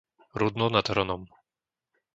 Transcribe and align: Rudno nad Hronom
Rudno 0.39 0.65
nad 0.69 0.89
Hronom 0.89 1.29